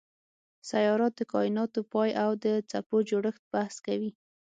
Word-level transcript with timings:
سیارات 0.69 1.13
د 1.17 1.21
کایناتو 1.33 1.79
پای 1.91 2.09
او 2.23 2.31
د 2.43 2.45
څپو 2.69 2.97
جوړښت 3.09 3.43
بحث 3.53 3.75
کوي. 3.85 4.11